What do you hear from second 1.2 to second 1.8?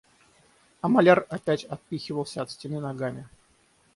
опять